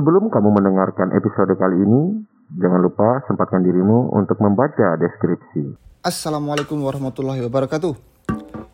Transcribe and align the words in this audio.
Sebelum 0.00 0.32
kamu 0.32 0.48
mendengarkan 0.56 1.12
episode 1.12 1.60
kali 1.60 1.84
ini, 1.84 2.24
jangan 2.56 2.80
lupa 2.80 3.20
sempatkan 3.28 3.60
dirimu 3.60 4.08
untuk 4.16 4.40
membaca 4.40 4.96
deskripsi. 4.96 5.76
Assalamualaikum 6.00 6.80
warahmatullahi 6.80 7.44
wabarakatuh. 7.44 7.92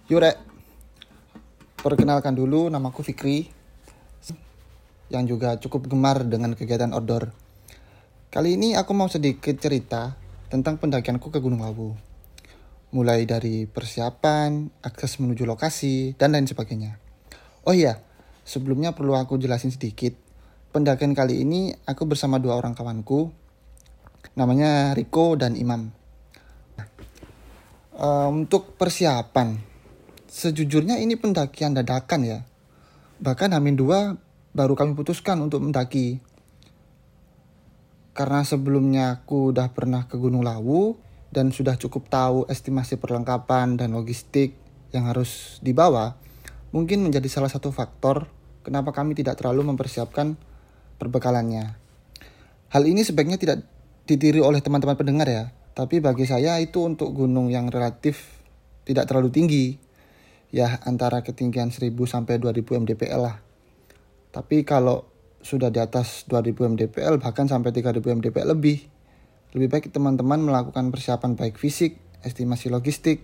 Yure, 0.07 0.39
perkenalkan 1.83 2.31
dulu 2.31 2.71
namaku 2.71 3.03
Fikri, 3.03 3.51
yang 5.11 5.27
juga 5.27 5.59
cukup 5.59 5.91
gemar 5.91 6.23
dengan 6.23 6.55
kegiatan 6.55 6.95
outdoor. 6.95 7.35
Kali 8.31 8.55
ini 8.55 8.79
aku 8.79 8.95
mau 8.95 9.11
sedikit 9.11 9.59
cerita 9.59 10.15
tentang 10.47 10.79
pendakianku 10.79 11.27
ke 11.35 11.43
Gunung 11.43 11.67
Lawu. 11.67 11.91
Mulai 12.95 13.27
dari 13.27 13.67
persiapan, 13.67 14.79
akses 14.79 15.19
menuju 15.19 15.43
lokasi, 15.43 16.15
dan 16.15 16.39
lain 16.39 16.47
sebagainya. 16.47 17.03
Oh 17.67 17.75
iya, 17.75 17.99
sebelumnya 18.47 18.95
perlu 18.95 19.19
aku 19.19 19.43
jelasin 19.43 19.75
sedikit. 19.75 20.23
Pendakian 20.77 21.17
kali 21.17 21.41
ini 21.41 21.73
aku 21.89 22.05
bersama 22.05 22.37
dua 22.37 22.61
orang 22.61 22.77
kawanku, 22.77 23.33
namanya 24.37 24.93
Riko 24.93 25.33
dan 25.33 25.57
Imam. 25.57 25.89
Uh, 27.97 28.29
untuk 28.29 28.77
persiapan, 28.77 29.57
sejujurnya 30.29 31.01
ini 31.01 31.17
pendakian 31.17 31.73
dadakan 31.73 32.29
ya. 32.29 32.39
Bahkan 33.25 33.57
Hamin 33.57 33.73
dua 33.81 34.21
baru 34.53 34.77
kami 34.77 34.93
putuskan 34.93 35.41
untuk 35.41 35.65
mendaki. 35.65 36.21
Karena 38.13 38.45
sebelumnya 38.45 39.25
aku 39.25 39.57
udah 39.57 39.73
pernah 39.73 40.05
ke 40.05 40.21
Gunung 40.21 40.45
Lawu 40.45 40.93
dan 41.33 41.57
sudah 41.57 41.81
cukup 41.81 42.13
tahu 42.13 42.45
estimasi 42.53 43.01
perlengkapan 43.01 43.81
dan 43.81 43.97
logistik 43.97 44.53
yang 44.93 45.09
harus 45.09 45.57
dibawa, 45.65 46.21
mungkin 46.69 47.01
menjadi 47.01 47.33
salah 47.33 47.49
satu 47.49 47.73
faktor 47.73 48.29
kenapa 48.61 48.93
kami 48.93 49.17
tidak 49.17 49.41
terlalu 49.41 49.73
mempersiapkan 49.73 50.37
perbekalannya. 50.97 51.77
Hal 52.73 52.83
ini 52.85 53.07
sebaiknya 53.07 53.39
tidak 53.39 53.65
ditiru 54.05 54.45
oleh 54.45 54.61
teman-teman 54.61 54.99
pendengar 54.99 55.29
ya, 55.29 55.45
tapi 55.77 56.01
bagi 56.01 56.25
saya 56.25 56.57
itu 56.59 56.83
untuk 56.83 57.13
gunung 57.13 57.53
yang 57.53 57.69
relatif 57.69 58.43
tidak 58.87 59.11
terlalu 59.11 59.31
tinggi, 59.35 59.67
ya 60.55 60.81
antara 60.87 61.21
ketinggian 61.21 61.75
1000 61.75 61.93
sampai 62.07 62.39
2000 62.39 62.83
mdpl 62.87 63.21
lah. 63.21 63.37
Tapi 64.31 64.63
kalau 64.63 65.09
sudah 65.43 65.71
di 65.71 65.79
atas 65.79 66.27
2000 66.27 66.75
mdpl 66.75 67.23
bahkan 67.23 67.47
sampai 67.47 67.71
3000 67.71 68.03
mdpl 68.03 68.51
lebih, 68.57 68.83
lebih 69.55 69.69
baik 69.71 69.95
teman-teman 69.95 70.43
melakukan 70.43 70.91
persiapan 70.91 71.39
baik 71.39 71.57
fisik, 71.57 71.99
estimasi 72.27 72.69
logistik, 72.69 73.23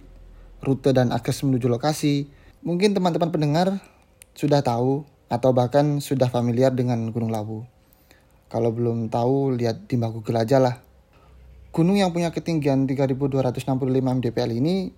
rute 0.62 0.95
dan 0.95 1.11
akses 1.11 1.42
menuju 1.42 1.67
lokasi. 1.67 2.31
Mungkin 2.62 2.95
teman-teman 2.95 3.34
pendengar 3.34 3.83
sudah 4.39 4.62
tahu 4.62 5.03
atau 5.33 5.57
bahkan 5.57 6.05
sudah 6.05 6.29
familiar 6.29 6.77
dengan 6.77 7.09
Gunung 7.09 7.33
Lawu. 7.33 7.65
Kalau 8.53 8.69
belum 8.69 9.09
tahu, 9.09 9.57
lihat 9.57 9.89
di 9.89 9.97
Google 9.97 10.45
aja 10.45 10.61
lah. 10.61 10.77
Gunung 11.73 11.97
yang 11.97 12.13
punya 12.13 12.29
ketinggian 12.29 12.85
3265 12.85 13.65
mdpl 13.97 14.51
ini 14.53 14.93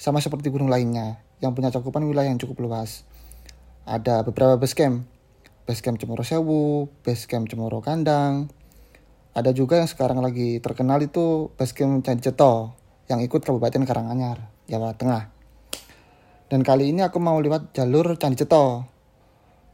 sama 0.00 0.24
seperti 0.24 0.48
gunung 0.48 0.72
lainnya 0.72 1.20
yang 1.44 1.52
punya 1.52 1.68
cakupan 1.68 2.00
wilayah 2.08 2.32
yang 2.32 2.40
cukup 2.40 2.64
luas. 2.64 3.04
Ada 3.84 4.24
beberapa 4.24 4.56
base 4.56 4.72
camp, 4.72 5.04
base 5.68 5.84
camp 5.84 6.00
Cemoro 6.00 6.24
Sewu, 6.24 6.88
base 7.04 7.28
camp 7.28 7.44
Cemoro 7.52 7.84
Kandang. 7.84 8.48
Ada 9.36 9.52
juga 9.52 9.84
yang 9.84 9.90
sekarang 9.90 10.24
lagi 10.24 10.64
terkenal 10.64 11.04
itu 11.04 11.52
base 11.60 11.76
camp 11.76 12.00
Candi 12.00 12.24
Ceto 12.24 12.72
yang 13.12 13.20
ikut 13.20 13.44
Kabupaten 13.44 13.84
Karanganyar, 13.84 14.48
Jawa 14.64 14.96
Tengah. 14.96 15.28
Dan 16.48 16.64
kali 16.64 16.88
ini 16.88 17.04
aku 17.04 17.20
mau 17.20 17.36
lewat 17.36 17.76
jalur 17.76 18.16
Candi 18.16 18.40
Ceto 18.40 18.93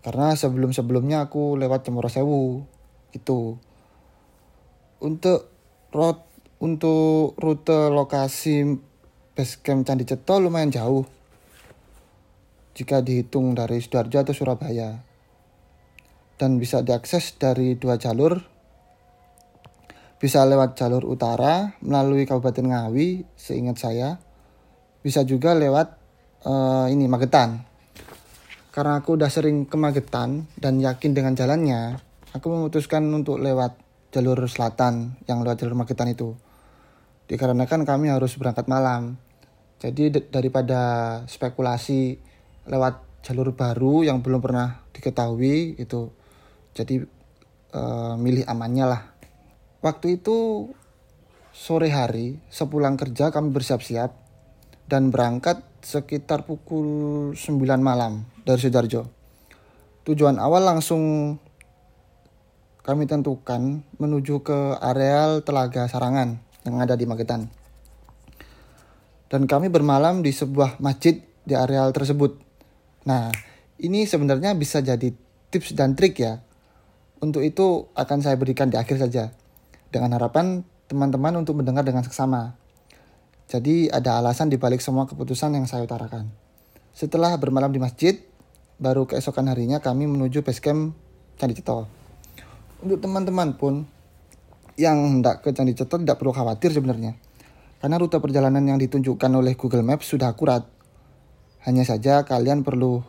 karena 0.00 0.32
sebelum-sebelumnya 0.32 1.28
aku 1.28 1.60
lewat 1.60 1.84
Cemoro 1.84 2.08
Sewu 2.08 2.64
itu 3.12 3.60
untuk 5.04 5.52
road 5.92 6.24
untuk 6.60 7.36
rute 7.36 7.92
lokasi 7.92 8.64
base 9.36 9.60
camp 9.60 9.84
Candi 9.84 10.08
Ceto 10.08 10.40
lumayan 10.40 10.72
jauh. 10.72 11.04
Jika 12.76 13.04
dihitung 13.04 13.52
dari 13.52 13.80
Sidoarjo 13.80 14.24
atau 14.24 14.32
Surabaya. 14.36 15.04
Dan 16.40 16.56
bisa 16.56 16.80
diakses 16.80 17.36
dari 17.36 17.76
dua 17.76 18.00
jalur. 18.00 18.40
Bisa 20.16 20.44
lewat 20.48 20.76
jalur 20.76 21.04
utara 21.04 21.76
melalui 21.84 22.24
Kabupaten 22.24 22.64
Ngawi 22.72 23.28
seingat 23.36 23.76
saya. 23.76 24.16
Bisa 25.04 25.24
juga 25.28 25.52
lewat 25.56 25.96
uh, 26.44 26.88
ini 26.88 27.08
Magetan 27.08 27.69
karena 28.80 29.04
aku 29.04 29.20
udah 29.20 29.28
sering 29.28 29.68
ke 29.68 29.76
Magetan 29.76 30.48
dan 30.56 30.80
yakin 30.80 31.12
dengan 31.12 31.36
jalannya, 31.36 32.00
aku 32.32 32.48
memutuskan 32.48 33.04
untuk 33.12 33.36
lewat 33.36 33.76
jalur 34.08 34.40
selatan 34.48 35.20
yang 35.28 35.44
lewat 35.44 35.60
jalur 35.60 35.76
Magetan 35.76 36.08
itu. 36.08 36.32
Dikarenakan 37.28 37.84
kami 37.84 38.08
harus 38.08 38.40
berangkat 38.40 38.72
malam. 38.72 39.20
Jadi 39.84 40.32
daripada 40.32 40.80
spekulasi 41.28 42.24
lewat 42.72 43.20
jalur 43.20 43.52
baru 43.52 44.00
yang 44.00 44.24
belum 44.24 44.40
pernah 44.40 44.80
diketahui 44.96 45.76
itu. 45.76 46.08
Jadi 46.72 47.04
uh, 47.76 48.16
milih 48.16 48.48
amannya 48.48 48.96
lah. 48.96 49.02
Waktu 49.84 50.24
itu 50.24 50.72
sore 51.52 51.92
hari 51.92 52.40
sepulang 52.48 52.96
kerja 52.96 53.28
kami 53.28 53.52
bersiap-siap 53.52 54.16
dan 54.88 55.12
berangkat 55.12 55.68
sekitar 55.80 56.44
pukul 56.44 57.32
9 57.32 57.56
malam 57.80 58.28
dari 58.44 58.60
Sidoarjo. 58.60 59.08
Tujuan 60.04 60.40
awal 60.40 60.64
langsung 60.64 61.36
kami 62.80 63.04
tentukan 63.04 63.84
menuju 64.00 64.40
ke 64.40 64.58
areal 64.80 65.44
Telaga 65.44 65.86
Sarangan 65.86 66.40
yang 66.64 66.76
ada 66.80 66.96
di 66.96 67.04
Magetan. 67.04 67.52
Dan 69.30 69.46
kami 69.46 69.70
bermalam 69.70 70.26
di 70.26 70.34
sebuah 70.34 70.82
masjid 70.82 71.22
di 71.46 71.54
areal 71.54 71.94
tersebut. 71.94 72.40
Nah, 73.06 73.30
ini 73.78 74.04
sebenarnya 74.04 74.58
bisa 74.58 74.82
jadi 74.82 75.14
tips 75.54 75.72
dan 75.78 75.94
trik 75.94 76.18
ya. 76.18 76.42
Untuk 77.20 77.44
itu 77.46 77.86
akan 77.94 78.18
saya 78.24 78.34
berikan 78.34 78.72
di 78.72 78.76
akhir 78.80 78.98
saja. 78.98 79.30
Dengan 79.92 80.18
harapan 80.18 80.66
teman-teman 80.90 81.38
untuk 81.38 81.62
mendengar 81.62 81.86
dengan 81.86 82.02
seksama. 82.02 82.59
Jadi 83.50 83.90
ada 83.90 84.22
alasan 84.22 84.46
dibalik 84.46 84.78
semua 84.78 85.10
keputusan 85.10 85.58
yang 85.58 85.66
saya 85.66 85.82
utarakan. 85.82 86.30
Setelah 86.94 87.34
bermalam 87.34 87.74
di 87.74 87.82
masjid, 87.82 88.14
baru 88.78 89.10
keesokan 89.10 89.50
harinya 89.50 89.82
kami 89.82 90.06
menuju 90.06 90.46
base 90.46 90.62
camp 90.62 90.94
Candi 91.34 91.58
Ceto. 91.58 91.90
Untuk 92.78 93.02
teman-teman 93.02 93.58
pun 93.58 93.90
yang 94.78 95.18
hendak 95.18 95.42
ke 95.42 95.50
Candi 95.50 95.74
Ceto 95.74 95.98
tidak 95.98 96.22
perlu 96.22 96.30
khawatir 96.30 96.70
sebenarnya. 96.70 97.18
Karena 97.82 97.98
rute 97.98 98.22
perjalanan 98.22 98.62
yang 98.62 98.78
ditunjukkan 98.78 99.30
oleh 99.34 99.58
Google 99.58 99.82
Maps 99.82 100.06
sudah 100.06 100.30
akurat. 100.30 100.62
Hanya 101.66 101.82
saja 101.82 102.22
kalian 102.22 102.62
perlu 102.62 103.02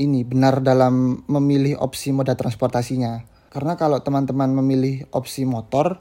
ini 0.00 0.24
benar 0.24 0.64
dalam 0.64 1.22
memilih 1.28 1.76
opsi 1.76 2.08
moda 2.08 2.32
transportasinya. 2.40 3.28
Karena 3.52 3.76
kalau 3.76 4.00
teman-teman 4.00 4.48
memilih 4.50 5.06
opsi 5.12 5.44
motor, 5.44 6.00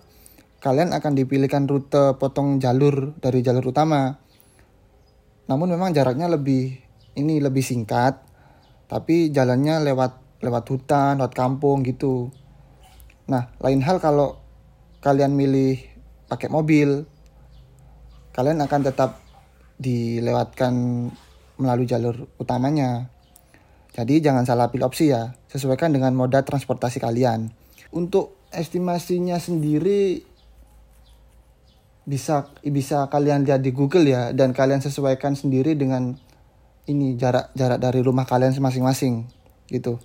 kalian 0.63 0.95
akan 0.95 1.11
dipilihkan 1.11 1.67
rute 1.67 2.15
potong 2.15 2.63
jalur 2.63 3.11
dari 3.19 3.43
jalur 3.43 3.75
utama. 3.75 4.15
Namun 5.51 5.75
memang 5.75 5.91
jaraknya 5.91 6.31
lebih 6.31 6.79
ini 7.19 7.43
lebih 7.43 7.59
singkat, 7.59 8.23
tapi 8.87 9.27
jalannya 9.27 9.83
lewat 9.83 10.39
lewat 10.39 10.63
hutan, 10.71 11.19
lewat 11.19 11.35
kampung 11.35 11.83
gitu. 11.83 12.31
Nah, 13.27 13.51
lain 13.59 13.83
hal 13.83 13.99
kalau 13.99 14.39
kalian 15.03 15.35
milih 15.35 15.83
pakai 16.31 16.47
mobil, 16.47 17.03
kalian 18.31 18.63
akan 18.63 18.81
tetap 18.87 19.19
dilewatkan 19.75 20.73
melalui 21.59 21.91
jalur 21.91 22.31
utamanya. 22.39 23.11
Jadi 23.91 24.23
jangan 24.23 24.47
salah 24.47 24.71
pilih 24.71 24.87
opsi 24.87 25.11
ya, 25.11 25.35
sesuaikan 25.51 25.91
dengan 25.91 26.15
moda 26.15 26.39
transportasi 26.41 27.03
kalian. 27.03 27.51
Untuk 27.93 28.41
estimasinya 28.49 29.37
sendiri 29.37 30.32
bisa 32.03 32.51
bisa 32.67 33.07
kalian 33.07 33.47
lihat 33.47 33.63
di 33.63 33.71
Google 33.71 34.03
ya 34.03 34.35
dan 34.35 34.51
kalian 34.51 34.83
sesuaikan 34.83 35.39
sendiri 35.39 35.75
dengan 35.79 36.19
ini 36.83 37.15
jarak 37.15 37.55
jarak 37.55 37.79
dari 37.79 38.03
rumah 38.03 38.27
kalian 38.27 38.51
masing-masing 38.59 39.23
gitu. 39.71 39.99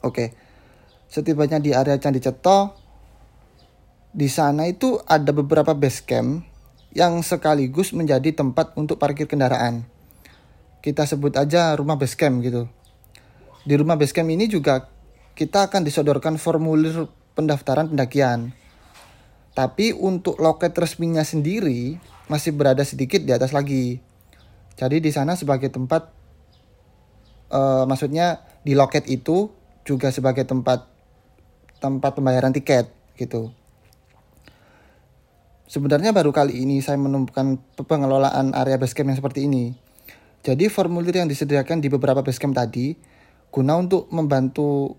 Oke. 0.00 0.32
Setibanya 1.08 1.60
di 1.60 1.72
area 1.72 1.96
Candi 2.00 2.20
Ceto 2.20 2.76
di 4.12 4.28
sana 4.28 4.64
itu 4.68 4.96
ada 5.04 5.32
beberapa 5.36 5.76
base 5.76 6.00
camp 6.04 6.44
yang 6.96 7.20
sekaligus 7.20 7.92
menjadi 7.92 8.32
tempat 8.32 8.72
untuk 8.80 8.96
parkir 8.96 9.28
kendaraan. 9.28 9.84
Kita 10.80 11.04
sebut 11.04 11.36
aja 11.36 11.76
rumah 11.76 12.00
base 12.00 12.16
camp 12.16 12.40
gitu. 12.40 12.68
Di 13.68 13.76
rumah 13.76 14.00
base 14.00 14.16
camp 14.16 14.32
ini 14.32 14.48
juga 14.48 14.88
kita 15.36 15.68
akan 15.68 15.84
disodorkan 15.84 16.40
formulir 16.40 17.04
pendaftaran 17.36 17.92
pendakian 17.92 18.56
tapi 19.58 19.90
untuk 19.90 20.38
loket 20.38 20.70
resminya 20.78 21.26
sendiri 21.26 21.98
masih 22.30 22.54
berada 22.54 22.86
sedikit 22.86 23.18
di 23.26 23.34
atas 23.34 23.50
lagi. 23.50 23.98
Jadi 24.78 25.02
di 25.02 25.10
sana 25.10 25.34
sebagai 25.34 25.66
tempat, 25.66 26.14
uh, 27.50 27.82
maksudnya 27.82 28.46
di 28.62 28.78
loket 28.78 29.10
itu 29.10 29.50
juga 29.82 30.14
sebagai 30.14 30.46
tempat 30.46 30.86
tempat 31.82 32.14
pembayaran 32.14 32.54
tiket 32.54 32.86
gitu. 33.18 33.50
Sebenarnya 35.66 36.14
baru 36.14 36.30
kali 36.30 36.62
ini 36.62 36.78
saya 36.78 36.94
menemukan 36.94 37.58
pengelolaan 37.82 38.54
area 38.54 38.78
basecamp 38.78 39.10
yang 39.10 39.18
seperti 39.18 39.50
ini. 39.50 39.74
Jadi 40.46 40.70
formulir 40.70 41.18
yang 41.18 41.26
disediakan 41.26 41.82
di 41.82 41.90
beberapa 41.90 42.22
basecamp 42.22 42.54
tadi 42.54 42.94
guna 43.50 43.74
untuk 43.74 44.06
membantu 44.14 44.94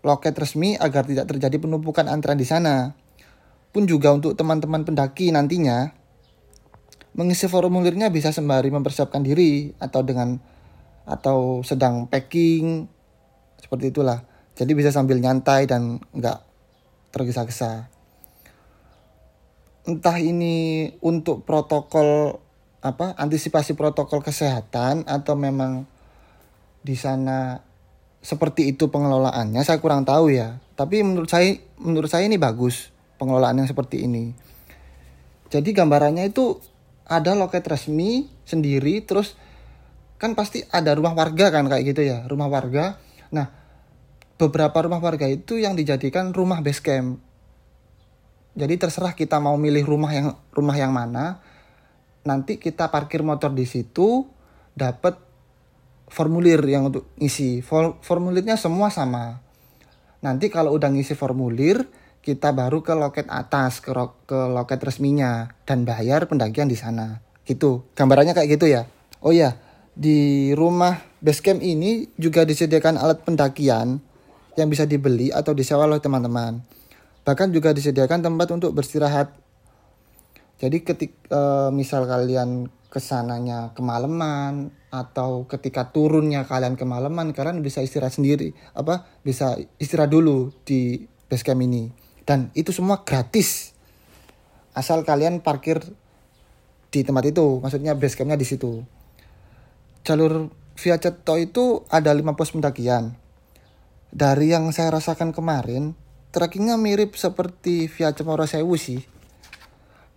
loket 0.00 0.32
resmi 0.32 0.80
agar 0.80 1.04
tidak 1.04 1.28
terjadi 1.28 1.60
penumpukan 1.60 2.08
antrean 2.08 2.40
di 2.40 2.48
sana. 2.48 3.01
Pun 3.72 3.88
juga 3.88 4.12
untuk 4.12 4.36
teman-teman 4.36 4.84
pendaki 4.84 5.32
nantinya 5.32 5.96
mengisi 7.16 7.48
formulirnya 7.48 8.12
bisa 8.12 8.28
sembari 8.32 8.68
mempersiapkan 8.68 9.24
diri 9.24 9.72
atau 9.80 10.00
dengan 10.04 10.36
atau 11.08 11.64
sedang 11.64 12.04
packing 12.04 12.84
seperti 13.56 13.88
itulah. 13.88 14.28
Jadi 14.52 14.72
bisa 14.76 14.92
sambil 14.92 15.16
nyantai 15.16 15.64
dan 15.64 15.96
nggak 16.12 16.38
tergesa-gesa. 17.16 17.88
Entah 19.88 20.16
ini 20.20 20.88
untuk 21.00 21.48
protokol 21.48 22.38
apa 22.84 23.16
antisipasi 23.16 23.72
protokol 23.72 24.20
kesehatan 24.20 25.08
atau 25.08 25.32
memang 25.32 25.88
di 26.82 26.92
sana 26.98 27.62
seperti 28.22 28.74
itu 28.74 28.92
pengelolaannya 28.92 29.64
saya 29.64 29.80
kurang 29.80 30.04
tahu 30.04 30.28
ya. 30.28 30.60
Tapi 30.76 31.00
menurut 31.00 31.32
saya 31.32 31.56
menurut 31.80 32.12
saya 32.12 32.28
ini 32.28 32.36
bagus 32.36 32.91
pengelolaan 33.22 33.62
yang 33.62 33.70
seperti 33.70 34.02
ini 34.10 34.34
jadi 35.54 35.70
gambarannya 35.70 36.26
itu 36.26 36.58
ada 37.06 37.38
loket 37.38 37.62
resmi 37.70 38.26
sendiri 38.42 39.06
terus 39.06 39.38
kan 40.18 40.34
pasti 40.34 40.66
ada 40.74 40.90
rumah 40.98 41.14
warga 41.14 41.54
kan 41.54 41.70
kayak 41.70 41.94
gitu 41.94 42.02
ya 42.02 42.26
rumah 42.26 42.50
warga 42.50 42.98
nah 43.30 43.54
beberapa 44.34 44.74
rumah 44.82 44.98
warga 44.98 45.30
itu 45.30 45.62
yang 45.62 45.78
dijadikan 45.78 46.34
rumah 46.34 46.58
base 46.58 46.82
camp 46.82 47.22
jadi 48.52 48.76
terserah 48.76 49.16
kita 49.16 49.40
mau 49.40 49.56
milih 49.56 49.84
rumah 49.88 50.12
yang 50.12 50.36
rumah 50.52 50.76
yang 50.76 50.92
mana. 50.92 51.40
Nanti 52.22 52.60
kita 52.60 52.92
parkir 52.92 53.24
motor 53.24 53.50
di 53.56 53.64
situ, 53.64 54.28
dapat 54.76 55.16
formulir 56.12 56.60
yang 56.68 56.92
untuk 56.92 57.08
ngisi. 57.16 57.64
Formulirnya 58.04 58.60
semua 58.60 58.92
sama. 58.92 59.40
Nanti 60.20 60.52
kalau 60.52 60.76
udah 60.76 60.92
ngisi 60.92 61.16
formulir, 61.16 61.82
kita 62.22 62.54
baru 62.54 62.86
ke 62.86 62.94
loket 62.94 63.26
atas, 63.26 63.82
ke, 63.82 63.90
ke 64.30 64.38
loket 64.54 64.78
resminya 64.78 65.50
dan 65.66 65.82
bayar 65.82 66.30
pendakian 66.30 66.70
di 66.70 66.78
sana. 66.78 67.18
Gitu. 67.42 67.82
Gambarannya 67.98 68.32
kayak 68.32 68.50
gitu 68.56 68.70
ya. 68.70 68.86
Oh 69.18 69.34
ya, 69.34 69.58
di 69.92 70.50
rumah 70.54 71.02
basecamp 71.18 71.58
ini 71.58 72.08
juga 72.14 72.46
disediakan 72.46 72.96
alat 72.96 73.26
pendakian 73.26 73.98
yang 74.54 74.68
bisa 74.70 74.86
dibeli 74.86 75.34
atau 75.34 75.50
disewa 75.52 75.90
oleh 75.90 75.98
teman-teman. 75.98 76.62
Bahkan 77.26 77.50
juga 77.50 77.74
disediakan 77.74 78.22
tempat 78.22 78.48
untuk 78.54 78.70
beristirahat. 78.70 79.34
Jadi 80.62 80.86
ketika 80.86 81.14
e, 81.26 81.40
misal 81.74 82.06
kalian 82.06 82.70
ke 82.86 83.00
sananya 83.02 83.74
kemalaman 83.74 84.70
atau 84.92 85.48
ketika 85.48 85.88
turunnya 85.88 86.44
kalian 86.44 86.76
kemalaman 86.76 87.32
kalian 87.32 87.64
bisa 87.64 87.80
istirahat 87.80 88.12
sendiri 88.12 88.52
apa 88.76 89.08
bisa 89.24 89.56
istirahat 89.80 90.12
dulu 90.12 90.52
di 90.68 91.08
base 91.24 91.40
camp 91.40 91.64
ini 91.64 92.01
dan 92.26 92.54
itu 92.54 92.70
semua 92.70 93.02
gratis. 93.02 93.74
Asal 94.72 95.04
kalian 95.04 95.44
parkir 95.44 95.82
di 96.92 97.00
tempat 97.04 97.24
itu 97.28 97.60
maksudnya 97.60 97.96
base 97.96 98.16
campnya 98.16 98.38
di 98.38 98.46
situ. 98.46 98.84
Jalur 100.02 100.50
via 100.76 100.96
Ceto 100.98 101.36
itu 101.38 101.84
ada 101.92 102.10
lima 102.14 102.34
pos 102.34 102.52
pendakian. 102.54 103.14
Dari 104.12 104.52
yang 104.52 104.68
saya 104.76 104.92
rasakan 104.92 105.32
kemarin 105.32 105.96
trackingnya 106.32 106.76
mirip 106.80 107.16
seperti 107.16 107.88
via 107.88 108.12
Cemoro 108.12 108.44
Sewu 108.48 108.76
sih. 108.76 109.00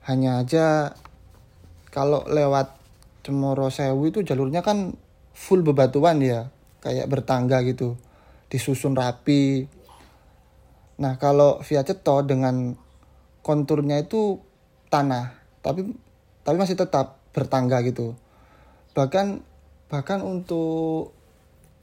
Hanya 0.08 0.44
aja 0.44 0.96
kalau 1.92 2.24
lewat 2.28 2.76
Cemoro 3.24 3.72
Sewu 3.72 4.12
itu 4.12 4.24
jalurnya 4.24 4.64
kan 4.64 4.96
full 5.36 5.64
bebatuan 5.64 6.24
ya 6.24 6.52
kayak 6.84 7.08
bertangga 7.12 7.64
gitu. 7.68 8.00
Disusun 8.48 8.96
rapi 8.96 9.68
nah 10.96 11.20
kalau 11.20 11.60
via 11.64 11.84
Ceto 11.84 12.24
dengan 12.24 12.76
konturnya 13.44 14.00
itu 14.00 14.40
tanah 14.88 15.36
tapi 15.60 15.92
tapi 16.46 16.56
masih 16.62 16.78
tetap 16.78 17.26
bertangga 17.34 17.82
gitu. 17.84 18.14
Bahkan 18.94 19.42
bahkan 19.90 20.22
untuk 20.22 21.12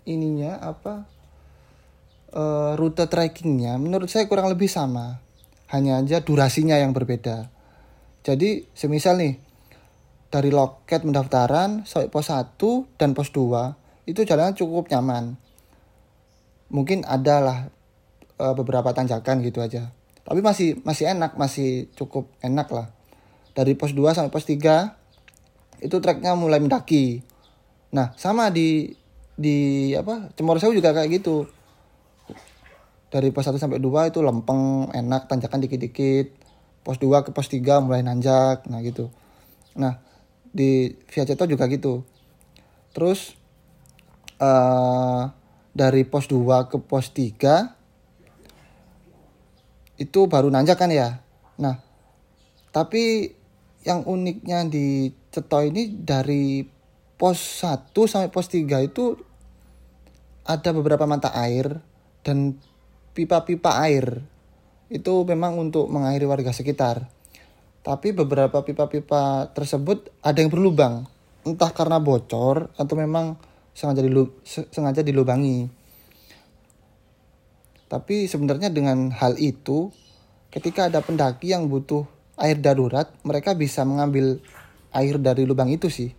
ininya 0.09 0.59
apa 0.59 1.07
uh, 2.33 2.73
rute 2.79 3.07
trekkingnya 3.11 3.77
menurut 3.77 4.07
saya 4.07 4.31
kurang 4.31 4.49
lebih 4.49 4.71
sama. 4.71 5.19
Hanya 5.73 5.99
aja 5.99 6.21
durasinya 6.21 6.77
yang 6.77 6.93
berbeda. 6.93 7.49
Jadi 8.23 8.71
semisal 8.77 9.19
nih 9.19 9.35
dari 10.31 10.53
loket 10.53 11.03
pendaftaran 11.03 11.83
sampai 11.89 12.13
pos 12.13 12.29
1 12.29 12.97
dan 13.01 13.17
pos 13.17 13.33
2 13.35 14.09
itu 14.09 14.21
jalannya 14.23 14.55
cukup 14.55 14.93
nyaman. 14.93 15.35
Mungkin 16.73 17.05
adalah 17.05 17.73
uh, 18.39 18.55
beberapa 18.57 18.95
tanjakan 18.95 19.43
gitu 19.45 19.61
aja 19.61 19.91
tapi 20.23 20.41
masih 20.41 20.79
masih 20.87 21.11
enak 21.11 21.35
masih 21.35 21.91
cukup 21.99 22.31
enak 22.41 22.71
lah 22.71 22.89
dari 23.53 23.75
pos 23.75 23.93
2 23.93 24.15
sampai 24.15 24.33
pos 24.33 24.47
3 24.47 25.83
itu 25.83 25.97
treknya 25.99 26.39
mulai 26.39 26.63
mendaki 26.63 27.21
nah 27.93 28.15
sama 28.15 28.49
di 28.49 28.95
di 29.35 29.91
apa 29.99 30.31
Cemoro 30.39 30.63
Sewu 30.63 30.77
juga 30.77 30.95
kayak 30.95 31.21
gitu 31.21 31.51
dari 33.13 33.29
pos 33.29 33.45
1 33.45 33.61
sampai 33.61 33.77
2 33.77 34.09
itu 34.09 34.25
lempeng, 34.25 34.89
enak, 34.89 35.29
tanjakan 35.29 35.69
dikit-dikit. 35.69 36.33
Pos 36.81 36.97
2 36.97 37.29
ke 37.29 37.31
pos 37.31 37.47
3 37.53 37.85
mulai 37.85 38.01
nanjak, 38.01 38.65
nah 38.73 38.81
gitu. 38.81 39.13
Nah, 39.77 40.01
di 40.49 40.97
Via 41.13 41.29
Ceto 41.29 41.45
juga 41.45 41.69
gitu. 41.69 42.09
Terus 42.97 43.37
uh, 44.41 45.29
dari 45.77 46.09
pos 46.09 46.27
2 46.27 46.73
ke 46.73 46.81
pos 46.81 47.13
3 47.13 47.82
itu 50.03 50.27
baru 50.27 50.51
nanjak 50.51 50.83
kan 50.83 50.91
ya. 50.91 51.23
Nah, 51.63 51.79
tapi 52.75 53.31
yang 53.87 54.03
uniknya 54.03 54.67
di 54.67 55.11
Ceto 55.31 55.63
ini 55.63 55.95
dari 55.95 56.67
pos 57.17 57.63
1 57.63 57.95
sampai 57.95 58.29
pos 58.35 58.51
3 58.51 58.83
itu 58.83 59.15
ada 60.43 60.71
beberapa 60.75 61.07
mata 61.07 61.31
air 61.39 61.79
dan 62.27 62.59
pipa-pipa 63.15 63.79
air 63.87 64.27
itu 64.93 65.25
memang 65.25 65.57
untuk 65.57 65.89
mengairi 65.89 66.27
warga 66.27 66.53
sekitar. 66.53 67.09
Tapi 67.83 68.15
beberapa 68.15 68.63
pipa-pipa 68.63 69.51
tersebut 69.51 70.13
ada 70.23 70.39
yang 70.39 70.53
berlubang, 70.53 71.09
entah 71.43 71.73
karena 71.75 71.99
bocor 71.99 72.71
atau 72.79 72.95
memang 72.95 73.35
sengaja 73.75 74.05
sengaja 74.71 75.03
dilubangi. 75.03 75.67
Tapi 77.93 78.25
sebenarnya 78.25 78.73
dengan 78.73 79.13
hal 79.13 79.37
itu, 79.37 79.93
ketika 80.49 80.89
ada 80.89 81.05
pendaki 81.05 81.53
yang 81.53 81.69
butuh 81.69 82.09
air 82.41 82.57
darurat, 82.57 83.13
mereka 83.21 83.53
bisa 83.53 83.85
mengambil 83.85 84.41
air 84.97 85.21
dari 85.21 85.45
lubang 85.45 85.69
itu 85.69 85.93
sih. 85.93 86.17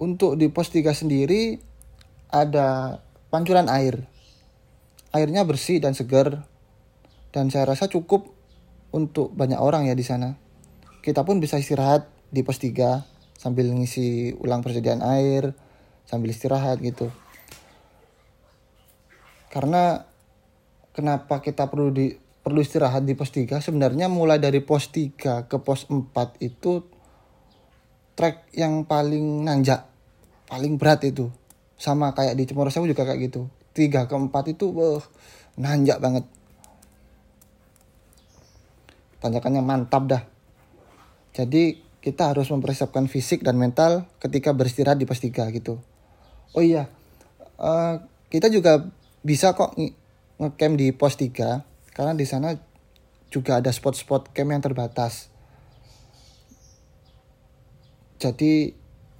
Untuk 0.00 0.40
di 0.40 0.48
pos 0.48 0.72
3 0.72 0.88
sendiri 0.96 1.60
ada 2.32 3.04
pancuran 3.28 3.68
air. 3.68 4.08
Airnya 5.12 5.44
bersih 5.44 5.76
dan 5.76 5.92
segar 5.92 6.48
dan 7.36 7.52
saya 7.52 7.68
rasa 7.68 7.92
cukup 7.92 8.32
untuk 8.88 9.36
banyak 9.36 9.60
orang 9.60 9.84
ya 9.84 9.92
di 9.92 10.00
sana. 10.00 10.40
Kita 11.04 11.28
pun 11.28 11.44
bisa 11.44 11.60
istirahat 11.60 12.08
di 12.32 12.40
pos 12.40 12.56
3 12.56 13.04
sambil 13.36 13.68
ngisi 13.68 14.32
ulang 14.40 14.64
persediaan 14.64 15.04
air, 15.04 15.52
sambil 16.08 16.32
istirahat 16.32 16.80
gitu. 16.80 17.12
Karena 19.50 19.98
kenapa 20.94 21.42
kita 21.42 21.66
perlu 21.66 21.90
di 21.90 22.14
perlu 22.40 22.62
istirahat 22.62 23.04
di 23.04 23.18
pos 23.18 23.34
3 23.34 23.60
sebenarnya 23.60 24.08
mulai 24.08 24.40
dari 24.40 24.62
pos 24.62 24.88
3 24.88 25.50
ke 25.50 25.56
pos 25.60 25.90
4 25.90 26.40
itu 26.40 26.86
trek 28.14 28.48
yang 28.54 28.86
paling 28.86 29.44
nanjak, 29.44 29.84
paling 30.46 30.78
berat 30.78 31.02
itu. 31.04 31.28
Sama 31.80 32.14
kayak 32.14 32.36
di 32.36 32.44
Cemoro 32.46 32.70
Sewu 32.70 32.86
juga 32.86 33.02
kayak 33.02 33.20
gitu. 33.32 33.50
Tiga 33.74 34.06
ke 34.06 34.14
empat 34.14 34.54
itu 34.54 34.70
wah 34.70 35.02
nanjak 35.58 35.98
banget. 35.98 36.24
Tanjakannya 39.20 39.62
mantap 39.64 40.04
dah. 40.08 40.22
Jadi 41.34 41.90
kita 42.00 42.32
harus 42.32 42.48
mempersiapkan 42.48 43.04
fisik 43.10 43.44
dan 43.44 43.60
mental 43.60 44.08
ketika 44.22 44.54
beristirahat 44.54 44.96
di 44.96 45.04
pos 45.04 45.20
tiga 45.20 45.48
gitu. 45.52 45.80
Oh 46.54 46.62
iya 46.64 46.88
uh, 47.60 48.00
kita 48.32 48.48
juga 48.48 48.88
bisa 49.20 49.52
kok 49.52 49.76
ngecamp 50.40 50.74
di 50.76 50.92
pos 50.96 51.16
tiga. 51.20 51.64
Karena 51.92 52.16
di 52.16 52.24
sana 52.24 52.56
juga 53.28 53.60
ada 53.60 53.68
spot-spot 53.68 54.32
camp 54.32 54.50
yang 54.50 54.62
terbatas. 54.64 55.28
Jadi 58.20 58.72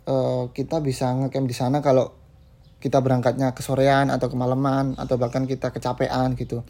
uh, 0.09 0.53
kita 0.53 0.81
bisa 0.85 1.13
ngecamp 1.13 1.47
di 1.49 1.57
sana 1.57 1.81
kalau 1.81 2.13
kita 2.81 3.01
berangkatnya 3.05 3.53
kesorean 3.53 4.09
atau 4.09 4.33
kemalaman 4.33 4.97
atau 4.97 5.21
bahkan 5.21 5.45
kita 5.45 5.73
kecapean 5.73 6.37
gitu. 6.37 6.65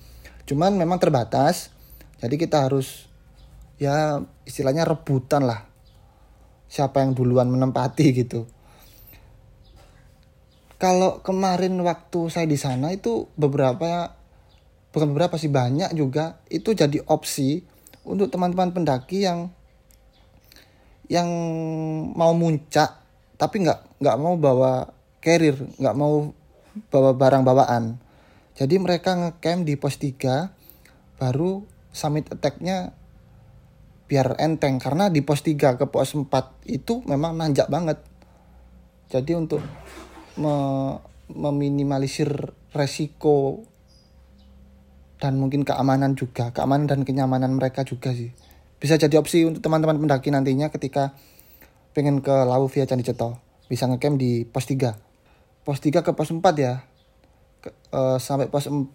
Cuman 0.46 0.74
memang 0.74 0.98
terbatas. 0.98 1.70
Jadi 2.20 2.36
kita 2.36 2.68
harus 2.68 3.08
ya 3.80 4.20
istilahnya 4.44 4.84
rebutan 4.84 5.46
lah. 5.46 5.70
Siapa 6.70 7.02
yang 7.02 7.18
duluan 7.18 7.50
menempati 7.50 8.06
gitu 8.14 8.46
kalau 10.80 11.20
kemarin 11.20 11.76
waktu 11.84 12.32
saya 12.32 12.48
di 12.48 12.56
sana 12.56 12.88
itu 12.88 13.28
beberapa 13.36 14.16
bukan 14.96 15.12
beberapa 15.12 15.36
sih 15.36 15.52
banyak 15.52 15.92
juga. 15.92 16.40
Itu 16.48 16.72
jadi 16.72 17.04
opsi 17.04 17.60
untuk 18.08 18.32
teman-teman 18.32 18.72
pendaki 18.72 19.28
yang 19.28 19.52
yang 21.12 21.28
mau 22.16 22.32
muncak 22.32 22.96
tapi 23.36 23.66
nggak 23.66 24.00
nggak 24.00 24.16
mau 24.16 24.40
bawa 24.40 24.88
carrier 25.20 25.58
nggak 25.76 25.96
mau 26.00 26.32
bawa 26.88 27.12
barang 27.12 27.44
bawaan. 27.44 28.00
Jadi 28.56 28.80
mereka 28.80 29.20
ngecamp 29.20 29.68
di 29.68 29.76
pos 29.76 30.00
3 30.00 31.20
baru 31.20 31.60
summit 31.92 32.24
attack-nya 32.32 32.96
biar 34.08 34.40
enteng. 34.40 34.80
Karena 34.80 35.12
di 35.12 35.20
pos 35.20 35.44
3 35.44 35.76
ke 35.76 35.84
pos 35.92 36.16
4 36.16 36.24
itu 36.72 37.04
memang 37.04 37.36
nanjak 37.36 37.68
banget. 37.68 38.00
Jadi 39.12 39.36
untuk 39.36 39.60
me 40.40 40.56
meminimalisir 41.30 42.56
resiko 42.74 43.62
dan 45.20 45.36
mungkin 45.38 45.62
keamanan 45.62 46.18
juga 46.18 46.50
keamanan 46.50 46.90
dan 46.90 47.00
kenyamanan 47.04 47.54
mereka 47.54 47.84
juga 47.84 48.10
sih. 48.16 48.32
Bisa 48.80 48.96
jadi 48.96 49.20
opsi 49.20 49.44
untuk 49.44 49.60
teman-teman 49.60 50.00
pendaki 50.00 50.32
nantinya 50.32 50.72
ketika 50.72 51.12
pengen 51.92 52.24
ke 52.24 52.32
Lawu 52.32 52.66
via 52.72 52.88
Candi 52.88 53.04
Ceto 53.04 53.36
bisa 53.68 53.86
ngecamp 53.86 54.16
di 54.18 54.48
pos 54.48 54.66
3 54.66 54.96
pos 55.62 55.78
3 55.78 56.02
ke 56.02 56.10
pos 56.16 56.32
4 56.32 56.42
ya. 56.56 56.82
Ke, 57.60 57.70
uh, 57.92 58.16
sampai 58.16 58.48
pos 58.48 58.66
4 58.66 58.88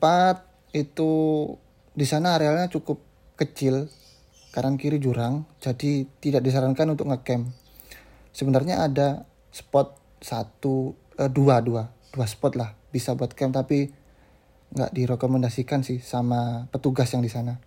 itu 0.74 1.12
di 1.96 2.04
sana 2.04 2.36
arealnya 2.36 2.68
cukup 2.68 3.00
kecil 3.40 3.88
kanan 4.52 4.76
kiri 4.76 5.00
jurang 5.00 5.46
jadi 5.62 6.10
tidak 6.20 6.42
disarankan 6.44 6.92
untuk 6.92 7.08
ngecamp. 7.08 7.54
Sebenarnya 8.36 8.84
ada 8.84 9.24
spot 9.54 9.96
satu 10.20 11.05
uh, 11.20 11.32
dua 11.32 11.60
dua 11.64 11.92
dua 12.12 12.26
spot 12.28 12.56
lah 12.56 12.76
bisa 12.92 13.12
buat 13.16 13.36
camp 13.36 13.56
tapi 13.56 13.92
nggak 14.76 14.92
direkomendasikan 14.92 15.84
sih 15.84 16.04
sama 16.04 16.68
petugas 16.72 17.12
yang 17.16 17.24
di 17.24 17.32
sana. 17.32 17.60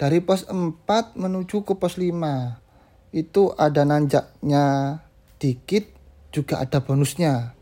Dari 0.00 0.24
pos 0.24 0.48
4 0.48 0.56
menuju 1.18 1.60
ke 1.66 1.76
pos 1.76 2.00
5 2.00 2.08
itu 3.12 3.42
ada 3.58 3.84
nanjaknya 3.84 4.64
dikit 5.36 5.84
juga 6.32 6.62
ada 6.62 6.80
bonusnya. 6.80 7.52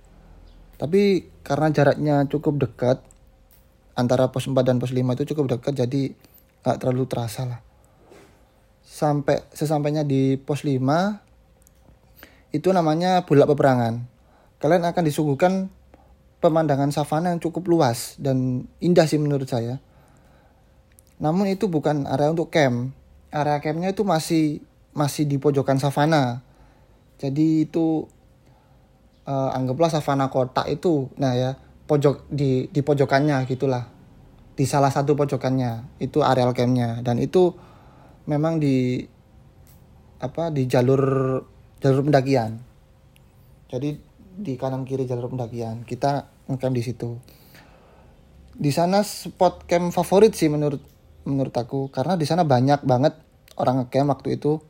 Tapi 0.78 1.26
karena 1.42 1.72
jaraknya 1.74 2.30
cukup 2.30 2.62
dekat 2.62 3.02
antara 3.98 4.30
pos 4.30 4.46
4 4.46 4.54
dan 4.62 4.78
pos 4.78 4.94
5 4.94 5.02
itu 5.02 5.24
cukup 5.34 5.58
dekat 5.58 5.74
jadi 5.82 6.14
nggak 6.62 6.78
terlalu 6.78 7.10
terasa 7.10 7.42
lah. 7.48 7.60
Sampai 8.86 9.42
sesampainya 9.50 10.06
di 10.06 10.38
pos 10.38 10.62
5 10.62 10.78
itu 12.54 12.68
namanya 12.70 13.26
bulak 13.26 13.50
peperangan. 13.50 14.17
Kalian 14.58 14.82
akan 14.82 15.02
disuguhkan 15.06 15.70
pemandangan 16.42 16.90
savana 16.90 17.30
yang 17.34 17.42
cukup 17.42 17.66
luas 17.70 18.18
dan 18.18 18.66
indah 18.82 19.06
sih 19.06 19.18
menurut 19.18 19.46
saya. 19.46 19.78
Namun 21.18 21.50
itu 21.50 21.66
bukan 21.66 22.06
area 22.06 22.30
untuk 22.30 22.50
camp. 22.50 22.94
Area 23.30 23.62
campnya 23.62 23.94
itu 23.94 24.02
masih 24.02 24.62
masih 24.94 25.30
di 25.30 25.38
pojokan 25.38 25.78
savana. 25.78 26.42
Jadi 27.18 27.70
itu 27.70 28.06
uh, 29.26 29.50
anggaplah 29.54 29.90
savana 29.90 30.30
kota 30.30 30.66
itu. 30.66 31.10
Nah 31.18 31.34
ya 31.34 31.50
pojok 31.86 32.26
di 32.30 32.66
di 32.70 32.80
pojokannya 32.82 33.46
gitulah. 33.46 33.86
Di 34.58 34.66
salah 34.66 34.90
satu 34.90 35.14
pojokannya 35.14 36.02
itu 36.02 36.18
areal 36.22 36.50
campnya 36.50 36.98
dan 37.06 37.22
itu 37.22 37.54
memang 38.26 38.58
di 38.58 39.06
apa 40.18 40.50
di 40.50 40.66
jalur 40.66 41.02
jalur 41.78 42.02
pendakian. 42.02 42.58
Jadi 43.70 44.07
di 44.38 44.54
kanan 44.54 44.86
kiri 44.86 45.02
jalur 45.02 45.26
pendakian. 45.26 45.82
Kita 45.82 46.30
ngecamp 46.46 46.74
di 46.78 46.82
situ. 46.86 47.18
Di 48.54 48.70
sana 48.70 49.02
spot 49.02 49.66
camp 49.66 49.90
favorit 49.90 50.38
sih 50.38 50.46
menurut 50.46 50.78
menurut 51.26 51.54
aku. 51.58 51.90
Karena 51.90 52.14
di 52.14 52.22
sana 52.22 52.46
banyak 52.46 52.86
banget 52.86 53.18
orang 53.58 53.82
ngecamp 53.82 54.14
waktu 54.14 54.38
itu. 54.38 54.62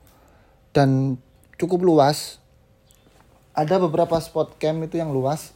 Dan 0.72 1.20
cukup 1.60 1.84
luas. 1.84 2.40
Ada 3.52 3.76
beberapa 3.76 4.16
spot 4.16 4.56
camp 4.56 4.88
itu 4.88 4.96
yang 4.96 5.12
luas. 5.12 5.52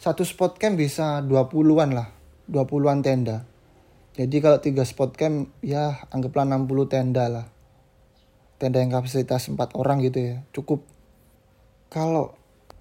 Satu 0.00 0.24
spot 0.24 0.56
camp 0.56 0.80
bisa 0.80 1.20
20-an 1.20 1.92
lah. 1.92 2.08
20-an 2.48 3.04
tenda. 3.04 3.44
Jadi 4.16 4.36
kalau 4.40 4.58
tiga 4.58 4.82
spot 4.82 5.12
camp 5.12 5.52
ya 5.60 6.08
anggaplah 6.08 6.48
60 6.48 6.88
tenda 6.88 7.28
lah. 7.28 7.46
Tenda 8.56 8.80
yang 8.80 8.92
kapasitas 8.92 9.52
4 9.52 9.60
orang 9.76 10.00
gitu 10.00 10.18
ya. 10.20 10.36
Cukup. 10.56 10.88
Kalau 11.90 12.39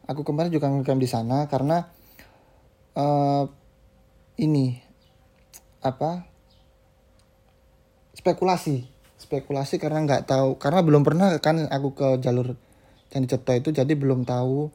aku 0.09 0.25
kemarin 0.25 0.49
juga 0.49 0.65
ngecamp 0.73 0.97
di 0.97 1.05
sana 1.05 1.45
karena 1.45 1.85
uh, 2.97 3.45
ini 4.41 4.81
apa 5.85 6.25
spekulasi. 8.17 8.89
Spekulasi 9.21 9.77
karena 9.77 10.01
nggak 10.01 10.25
tahu 10.25 10.57
karena 10.57 10.81
belum 10.81 11.05
pernah 11.05 11.37
kan 11.37 11.69
aku 11.69 11.93
ke 11.93 12.07
jalur 12.25 12.57
yang 13.13 13.25
Ceto 13.29 13.53
itu 13.53 13.69
jadi 13.69 13.93
belum 13.93 14.25
tahu 14.25 14.73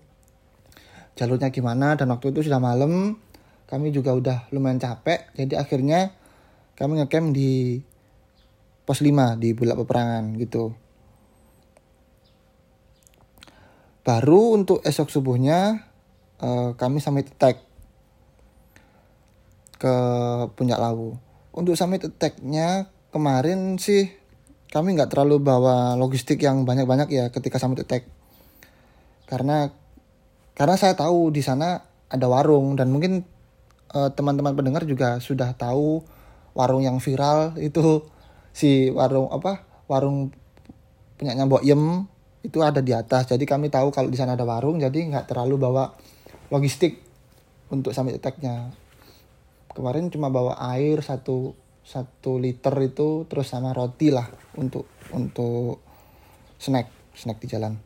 jalurnya 1.19 1.51
gimana. 1.51 1.99
Dan 1.99 2.15
waktu 2.15 2.31
itu 2.31 2.47
sudah 2.47 2.63
malam 2.63 3.19
kami 3.67 3.91
juga 3.91 4.15
udah 4.15 4.47
lumayan 4.55 4.79
capek. 4.79 5.35
Jadi 5.35 5.59
akhirnya 5.59 6.15
kami 6.79 7.03
ngecamp 7.03 7.35
di 7.35 7.83
pos 8.85 9.01
5 9.01 9.41
di 9.41 9.57
bulak 9.57 9.81
peperangan 9.81 10.37
gitu 10.37 10.84
Baru 14.05 14.53
untuk 14.53 14.85
esok 14.85 15.09
subuhnya 15.09 15.89
uh, 16.45 16.77
kami 16.77 17.01
summit 17.01 17.33
attack 17.33 17.65
ke 19.81 19.95
puncak 20.53 20.77
lawu. 20.77 21.17
Untuk 21.57 21.73
summit 21.73 22.05
attacknya 22.05 22.93
kemarin 23.09 23.81
sih 23.81 24.13
kami 24.69 24.93
nggak 24.93 25.09
terlalu 25.09 25.41
bawa 25.41 25.97
logistik 25.97 26.45
yang 26.45 26.69
banyak-banyak 26.69 27.09
ya 27.09 27.25
ketika 27.33 27.57
summit 27.57 27.81
attack. 27.81 28.05
Karena 29.25 29.73
karena 30.53 30.77
saya 30.77 30.93
tahu 30.93 31.33
di 31.33 31.41
sana 31.41 31.83
ada 32.13 32.29
warung 32.29 32.77
dan 32.77 32.93
mungkin 32.93 33.25
eh, 33.97 34.11
teman-teman 34.13 34.53
pendengar 34.53 34.85
juga 34.85 35.17
sudah 35.19 35.57
tahu 35.57 36.05
warung 36.53 36.85
yang 36.85 37.01
viral 37.01 37.57
itu 37.57 38.05
si 38.55 38.93
warung 38.95 39.33
apa 39.35 39.67
warung 39.91 40.31
punyanya 41.19 41.49
Mbok 41.49 41.67
Yem 41.67 42.07
itu 42.45 42.61
ada 42.61 42.85
di 42.85 42.93
atas. 42.93 43.33
Jadi 43.33 43.49
kami 43.49 43.73
tahu 43.73 43.89
kalau 43.89 44.13
di 44.13 44.21
sana 44.21 44.37
ada 44.37 44.45
warung 44.45 44.77
jadi 44.77 44.95
nggak 45.09 45.33
terlalu 45.33 45.57
bawa 45.57 45.97
logistik 46.53 47.01
untuk 47.73 47.97
sampai 47.97 48.21
attacknya 48.21 48.69
kemarin 49.73 50.13
cuma 50.13 50.29
bawa 50.29 50.61
air 50.77 51.01
satu 51.01 51.57
satu 51.83 52.39
liter 52.39 52.73
itu 52.85 53.27
terus 53.27 53.51
sama 53.51 53.73
roti 53.73 54.13
lah 54.13 54.29
untuk 54.61 54.87
untuk 55.11 55.81
snack 56.61 57.17
snack 57.17 57.41
di 57.41 57.49
jalan. 57.49 57.81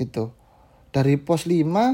Itu 0.00 0.32
dari 0.88 1.20
pos 1.20 1.44
5 1.44 1.52
uh, 1.52 1.84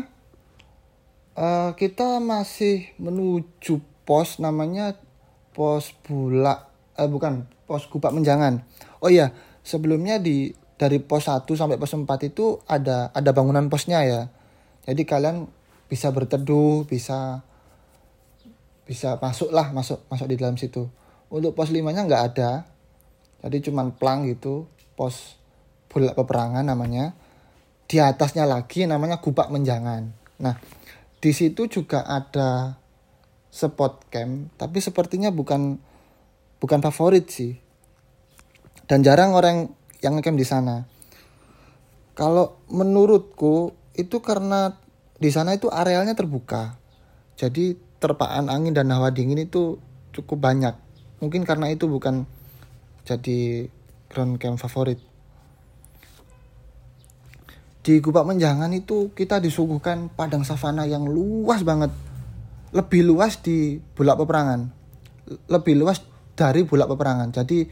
eh, 1.35 1.71
kita 1.75 2.23
masih 2.23 2.95
menuju 3.03 3.83
pos 4.07 4.39
namanya 4.39 4.95
pos 5.51 5.91
bulak 6.07 6.71
uh, 6.95 7.11
bukan 7.11 7.51
pos 7.67 7.91
kupak 7.91 8.15
menjangan. 8.15 8.63
Oh 9.03 9.11
iya 9.11 9.35
sebelumnya 9.65 10.21
di 10.21 10.53
dari 10.77 11.01
pos 11.01 11.27
1 11.27 11.49
sampai 11.49 11.81
pos 11.81 11.97
4 11.97 12.05
itu 12.29 12.61
ada 12.69 13.09
ada 13.17 13.31
bangunan 13.33 13.67
posnya 13.73 14.05
ya. 14.05 14.23
Jadi 14.85 15.03
kalian 15.09 15.49
bisa 15.89 16.13
berteduh, 16.13 16.85
bisa 16.85 17.41
bisa 18.85 19.17
masuk 19.17 19.49
lah 19.49 19.73
masuk 19.73 20.05
masuk 20.13 20.29
di 20.29 20.37
dalam 20.37 20.61
situ. 20.61 20.93
Untuk 21.33 21.57
pos 21.57 21.73
5-nya 21.73 22.05
nggak 22.05 22.25
ada. 22.37 22.69
Jadi 23.41 23.65
cuman 23.65 23.97
plang 23.97 24.29
gitu, 24.29 24.69
pos 24.95 25.41
bola 25.89 26.13
peperangan 26.13 26.63
namanya. 26.63 27.17
Di 27.89 28.01
atasnya 28.01 28.45
lagi 28.45 28.85
namanya 28.85 29.21
Gupak 29.21 29.53
Menjangan. 29.53 30.13
Nah, 30.41 30.57
di 31.21 31.33
situ 31.33 31.69
juga 31.69 32.05
ada 32.05 32.77
spot 33.49 34.09
camp, 34.11 34.53
tapi 34.59 34.83
sepertinya 34.83 35.31
bukan 35.31 35.79
bukan 36.59 36.81
favorit 36.81 37.29
sih 37.29 37.64
dan 38.85 39.01
jarang 39.01 39.33
orang 39.33 39.73
yang 40.05 40.17
ngecamp 40.19 40.37
di 40.37 40.47
sana. 40.47 40.85
Kalau 42.15 42.63
menurutku 42.71 43.75
itu 43.97 44.21
karena 44.21 44.79
di 45.19 45.31
sana 45.33 45.57
itu 45.57 45.73
arealnya 45.73 46.15
terbuka. 46.15 46.77
Jadi 47.35 47.75
terpaan 47.99 48.53
angin 48.53 48.77
dan 48.77 48.93
hawa 48.93 49.11
dingin 49.11 49.41
itu 49.41 49.81
cukup 50.15 50.45
banyak. 50.45 50.77
Mungkin 51.25 51.43
karena 51.49 51.73
itu 51.73 51.89
bukan 51.89 52.29
jadi 53.09 53.67
ground 54.13 54.37
camp 54.39 54.61
favorit. 54.61 55.01
Di 57.85 58.01
Gupak 58.01 58.25
Menjangan 58.25 58.73
itu 58.73 59.13
kita 59.13 59.41
disuguhkan 59.41 60.09
padang 60.09 60.41
savana 60.45 60.89
yang 60.89 61.05
luas 61.05 61.61
banget. 61.65 61.93
Lebih 62.73 63.05
luas 63.05 63.41
di 63.45 63.77
Bulak 63.77 64.21
Peperangan. 64.25 64.61
Lebih 65.53 65.75
luas 65.77 66.01
dari 66.33 66.65
Bulak 66.65 66.89
Peperangan. 66.89 67.29
Jadi 67.33 67.69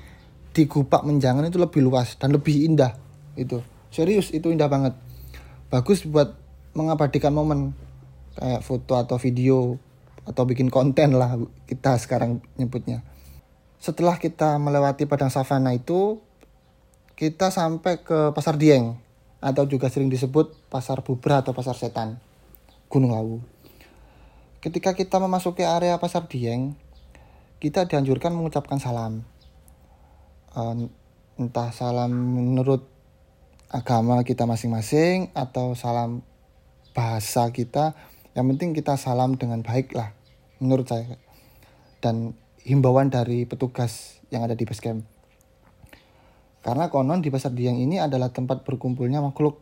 di 0.52 0.68
Gupak 0.68 1.04
Menjangan 1.08 1.48
itu 1.48 1.56
lebih 1.56 1.80
luas 1.80 2.16
dan 2.20 2.32
lebih 2.36 2.68
indah 2.68 2.96
itu. 3.34 3.64
Serius 3.88 4.32
itu 4.32 4.52
indah 4.52 4.68
banget. 4.68 4.96
Bagus 5.72 6.04
buat 6.04 6.36
mengabadikan 6.76 7.32
momen 7.32 7.72
kayak 8.36 8.64
foto 8.64 8.96
atau 8.96 9.16
video 9.20 9.76
atau 10.24 10.44
bikin 10.46 10.68
konten 10.72 11.16
lah 11.16 11.36
kita 11.68 11.96
sekarang 12.00 12.40
nyebutnya. 12.56 13.04
Setelah 13.82 14.16
kita 14.20 14.56
melewati 14.62 15.10
padang 15.10 15.32
savana 15.32 15.74
itu 15.74 16.22
kita 17.18 17.50
sampai 17.50 18.00
ke 18.00 18.30
Pasar 18.32 18.56
Dieng 18.56 18.96
atau 19.42 19.66
juga 19.66 19.90
sering 19.90 20.08
disebut 20.08 20.54
Pasar 20.70 21.02
Bubra 21.02 21.42
atau 21.42 21.50
Pasar 21.50 21.74
Setan, 21.74 22.22
Gunung 22.86 23.12
Lawu. 23.12 23.42
Ketika 24.62 24.94
kita 24.94 25.18
memasuki 25.18 25.66
area 25.66 25.98
Pasar 25.98 26.30
Dieng, 26.30 26.78
kita 27.58 27.90
dianjurkan 27.90 28.30
mengucapkan 28.30 28.78
salam. 28.78 29.26
Entah 30.52 31.72
salam 31.72 32.12
menurut 32.12 32.84
agama 33.72 34.20
kita 34.20 34.44
masing-masing 34.44 35.32
atau 35.32 35.72
salam 35.72 36.20
bahasa 36.92 37.48
kita, 37.48 37.96
yang 38.36 38.44
penting 38.52 38.76
kita 38.76 39.00
salam 39.00 39.40
dengan 39.40 39.64
baik 39.64 39.96
lah, 39.96 40.12
menurut 40.60 40.84
saya. 40.84 41.16
Dan 42.04 42.36
himbauan 42.68 43.08
dari 43.08 43.48
petugas 43.48 44.20
yang 44.28 44.44
ada 44.44 44.52
di 44.52 44.68
basecamp. 44.68 45.08
Karena 46.62 46.92
konon 46.92 47.24
di 47.24 47.32
Pasar 47.32 47.50
Dieng 47.56 47.80
ini 47.80 47.98
adalah 47.98 48.30
tempat 48.30 48.62
berkumpulnya 48.62 49.18
makhluk 49.18 49.58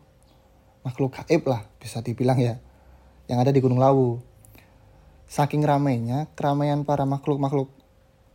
makhluk 0.85 1.16
gaib 1.16 1.49
lah 1.49 1.64
bisa 1.80 2.04
dibilang 2.04 2.37
ya 2.40 2.61
yang 3.30 3.40
ada 3.40 3.54
di 3.54 3.61
Gunung 3.62 3.80
Lawu. 3.80 4.20
Saking 5.30 5.62
ramainya, 5.62 6.26
keramaian 6.35 6.82
para 6.82 7.06
makhluk-makhluk 7.06 7.70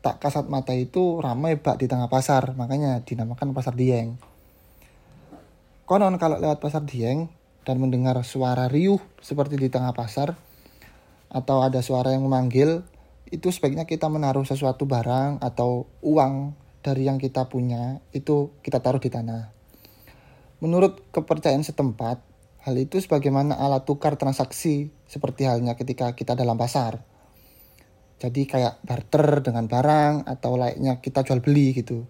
tak 0.05 0.21
kasat 0.21 0.45
mata 0.53 0.77
itu 0.77 1.17
ramai 1.17 1.57
bak 1.57 1.81
di 1.81 1.89
tengah 1.89 2.05
pasar, 2.05 2.53
makanya 2.53 3.01
dinamakan 3.01 3.57
Pasar 3.57 3.73
Dieng. 3.73 4.21
Konon 5.89 6.21
kalau 6.21 6.37
lewat 6.37 6.61
Pasar 6.61 6.85
Dieng 6.85 7.25
dan 7.65 7.81
mendengar 7.81 8.13
suara 8.21 8.69
riuh 8.69 9.01
seperti 9.17 9.57
di 9.57 9.73
tengah 9.73 9.97
pasar 9.97 10.37
atau 11.33 11.65
ada 11.65 11.81
suara 11.81 12.13
yang 12.13 12.21
memanggil, 12.21 12.85
itu 13.33 13.49
sebaiknya 13.49 13.89
kita 13.89 14.05
menaruh 14.05 14.45
sesuatu 14.45 14.85
barang 14.85 15.41
atau 15.41 15.89
uang 16.05 16.53
dari 16.85 17.09
yang 17.09 17.17
kita 17.17 17.49
punya 17.49 17.97
itu 18.13 18.53
kita 18.61 18.85
taruh 18.85 19.01
di 19.01 19.09
tanah. 19.09 19.49
Menurut 20.61 21.01
kepercayaan 21.09 21.65
setempat, 21.65 22.21
hal 22.61 22.75
itu 22.77 23.01
sebagaimana 23.01 23.57
alat 23.57 23.89
tukar 23.89 24.21
transaksi 24.21 24.93
seperti 25.09 25.49
halnya 25.49 25.73
ketika 25.73 26.13
kita 26.13 26.37
dalam 26.37 26.61
pasar. 26.61 27.14
Jadi 28.25 28.49
kayak 28.49 28.81
barter 28.81 29.45
dengan 29.45 29.69
barang 29.69 30.25
atau 30.25 30.57
layaknya 30.57 30.97
kita 30.97 31.21
jual 31.21 31.45
beli 31.45 31.77
gitu. 31.77 32.09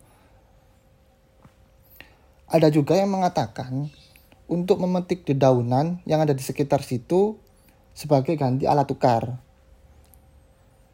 Ada 2.47 2.71
juga 2.71 2.95
yang 2.95 3.11
mengatakan 3.11 3.91
untuk 4.47 4.79
memetik 4.79 5.27
dedaunan 5.27 5.99
yang 6.07 6.23
ada 6.23 6.31
di 6.31 6.39
sekitar 6.39 6.87
situ 6.87 7.35
sebagai 7.91 8.39
ganti 8.39 8.63
alat 8.63 8.87
tukar. 8.87 9.43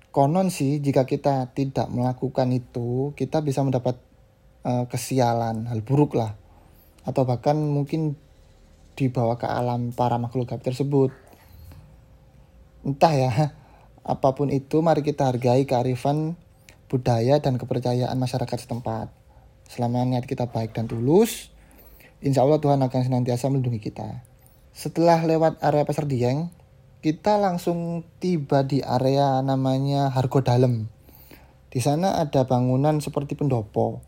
Konon 0.10 0.50
sih 0.50 0.82
jika 0.82 1.06
kita 1.06 1.54
tidak 1.54 1.86
melakukan 1.94 2.50
itu 2.50 3.14
kita 3.14 3.46
bisa 3.46 3.62
mendapat 3.62 4.02
uh, 4.66 4.90
kesialan 4.90 5.70
hal 5.70 5.86
buruk 5.86 6.18
lah. 6.18 6.34
Atau 7.06 7.30
bahkan 7.30 7.62
mungkin 7.62 8.18
dibawa 8.98 9.38
ke 9.38 9.46
alam 9.46 9.94
para 9.94 10.18
makhluk 10.18 10.50
gaib 10.50 10.66
tersebut. 10.66 11.14
Entah 12.82 13.14
ya 13.14 13.61
apa 14.02 14.34
pun 14.34 14.50
itu 14.50 14.82
mari 14.82 15.06
kita 15.06 15.30
hargai 15.30 15.66
kearifan 15.70 16.38
budaya 16.90 17.38
dan 17.40 17.62
kepercayaan 17.62 18.18
masyarakat 18.18 18.58
setempat 18.68 19.14
selama 19.70 20.04
niat 20.04 20.28
kita 20.28 20.50
baik 20.50 20.76
dan 20.76 20.90
tulus 20.90 21.54
insya 22.20 22.44
Allah 22.44 22.60
Tuhan 22.60 22.82
akan 22.82 23.02
senantiasa 23.06 23.48
melindungi 23.48 23.80
kita 23.80 24.26
setelah 24.72 25.22
lewat 25.24 25.62
area 25.62 25.86
pasar 25.86 26.10
Dieng 26.10 26.50
kita 27.02 27.42
langsung 27.42 28.06
tiba 28.22 28.62
di 28.62 28.78
area 28.86 29.42
namanya 29.42 30.14
Hargo 30.14 30.46
Dalem. 30.46 30.86
Di 31.74 31.82
sana 31.82 32.22
ada 32.22 32.46
bangunan 32.46 33.02
seperti 33.02 33.34
pendopo 33.34 34.06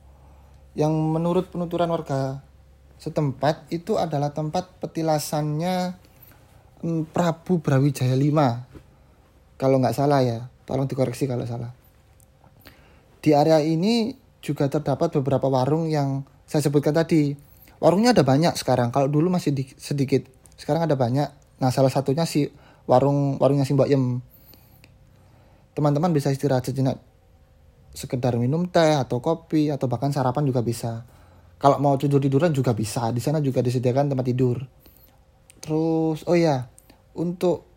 yang 0.77 0.93
menurut 0.93 1.49
penuturan 1.49 1.89
warga 1.89 2.45
setempat 3.01 3.65
itu 3.73 3.97
adalah 3.97 4.37
tempat 4.37 4.77
petilasannya 4.77 5.97
mm, 6.85 7.09
Prabu 7.09 7.65
Brawijaya 7.65 8.13
V. 8.13 8.39
Kalau 9.57 9.77
nggak 9.79 9.95
salah 9.95 10.21
ya, 10.25 10.49
tolong 10.67 10.89
dikoreksi 10.89 11.29
kalau 11.29 11.45
salah. 11.45 11.71
Di 13.23 13.31
area 13.31 13.63
ini 13.63 14.11
juga 14.43 14.67
terdapat 14.67 15.15
beberapa 15.21 15.47
warung 15.47 15.87
yang 15.87 16.27
saya 16.43 16.65
sebutkan 16.65 16.91
tadi. 16.91 17.31
Warungnya 17.79 18.11
ada 18.11 18.23
banyak 18.27 18.55
sekarang. 18.59 18.91
Kalau 18.91 19.07
dulu 19.07 19.31
masih 19.31 19.55
sedikit, 19.79 20.27
sekarang 20.59 20.87
ada 20.87 20.99
banyak. 20.99 21.31
Nah, 21.59 21.69
salah 21.71 21.91
satunya 21.91 22.27
si 22.27 22.51
warung 22.83 23.39
warungnya 23.39 23.63
Mbak 23.63 23.89
Yem 23.89 24.19
teman-teman 25.73 26.13
bisa 26.13 26.29
istirahat 26.29 26.67
sejenak 26.67 27.01
sekedar 27.93 28.37
minum 28.37 28.69
teh 28.69 28.93
atau 28.97 29.21
kopi 29.21 29.69
atau 29.69 29.85
bahkan 29.89 30.13
sarapan 30.13 30.45
juga 30.45 30.61
bisa 30.61 31.05
kalau 31.57 31.77
mau 31.79 31.95
tidur 31.97 32.21
tiduran 32.21 32.51
juga 32.53 32.73
bisa 32.73 33.09
di 33.13 33.21
sana 33.21 33.41
juga 33.41 33.61
disediakan 33.61 34.13
tempat 34.13 34.25
tidur 34.25 34.57
terus 35.61 36.25
oh 36.25 36.37
ya 36.37 36.69
untuk 37.17 37.72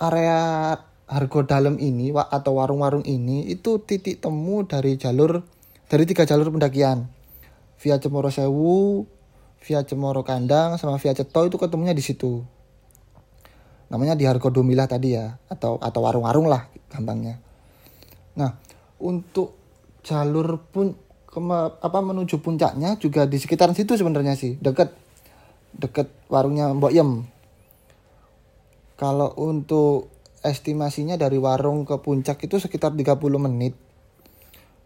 area 0.00 0.74
harga 1.10 1.40
dalam 1.58 1.76
ini 1.76 2.14
atau 2.14 2.56
warung-warung 2.56 3.04
ini 3.04 3.46
itu 3.50 3.82
titik 3.82 4.24
temu 4.24 4.64
dari 4.64 4.96
jalur 4.96 5.44
dari 5.90 6.04
tiga 6.06 6.24
jalur 6.24 6.48
pendakian 6.48 7.10
via 7.82 7.98
Cemoro 7.98 8.30
Sewu 8.32 9.04
via 9.60 9.84
Cemoro 9.84 10.24
Kandang 10.24 10.80
sama 10.80 10.96
via 10.96 11.12
Ceto 11.12 11.44
itu 11.44 11.60
ketemunya 11.60 11.92
di 11.92 12.00
situ 12.00 12.46
namanya 13.90 14.14
di 14.14 14.24
Hargo 14.24 14.48
Dumilah 14.54 14.86
tadi 14.86 15.18
ya 15.18 15.34
atau 15.50 15.76
atau 15.82 16.00
warung-warung 16.00 16.46
lah 16.46 16.70
gampangnya. 16.94 17.42
Nah, 18.38 18.54
untuk 19.02 19.58
jalur 20.06 20.62
pun 20.70 20.94
kema, 21.26 21.82
apa 21.82 21.98
menuju 21.98 22.38
puncaknya 22.38 22.96
juga 23.02 23.26
di 23.26 23.42
sekitaran 23.42 23.74
situ 23.74 23.98
sebenarnya 23.98 24.38
sih, 24.38 24.56
deket 24.62 24.94
deket 25.74 26.06
warungnya 26.30 26.70
Mbok 26.70 26.94
Yem. 26.94 27.26
Kalau 29.00 29.32
untuk 29.40 30.12
estimasinya 30.44 31.16
dari 31.16 31.40
warung 31.40 31.88
ke 31.88 31.96
puncak 32.04 32.36
itu 32.44 32.60
sekitar 32.60 32.92
30 32.92 33.16
menit 33.40 33.72